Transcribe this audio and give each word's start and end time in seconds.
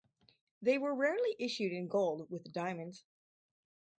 They 0.63 0.79
were 0.79 0.95
rarely 0.95 1.35
issued 1.37 1.73
in 1.73 1.87
Gold 1.87 2.31
with 2.31 2.51
Diamonds. 2.51 3.03